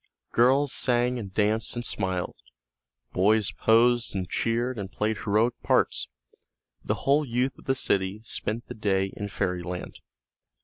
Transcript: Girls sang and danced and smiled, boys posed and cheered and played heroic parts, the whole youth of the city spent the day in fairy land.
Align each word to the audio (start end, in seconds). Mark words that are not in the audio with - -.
Girls 0.31 0.73
sang 0.73 1.19
and 1.19 1.31
danced 1.31 1.75
and 1.75 1.85
smiled, 1.85 2.35
boys 3.13 3.51
posed 3.51 4.15
and 4.15 4.27
cheered 4.27 4.79
and 4.79 4.91
played 4.91 5.15
heroic 5.17 5.53
parts, 5.61 6.07
the 6.83 6.95
whole 7.05 7.23
youth 7.23 7.55
of 7.59 7.65
the 7.65 7.75
city 7.75 8.19
spent 8.23 8.65
the 8.65 8.73
day 8.73 9.13
in 9.15 9.29
fairy 9.29 9.61
land. 9.61 9.99